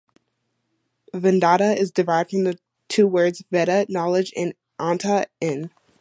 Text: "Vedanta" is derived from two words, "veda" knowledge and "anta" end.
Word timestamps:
"Vedanta" 1.13 1.79
is 1.79 1.91
derived 1.91 2.31
from 2.31 2.53
two 2.87 3.05
words, 3.05 3.43
"veda" 3.51 3.85
knowledge 3.87 4.33
and 4.35 4.55
"anta" 4.79 5.25
end. 5.39 5.69